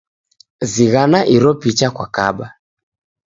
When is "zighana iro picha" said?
0.71-1.87